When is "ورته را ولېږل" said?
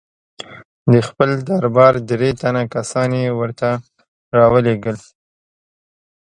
3.39-4.97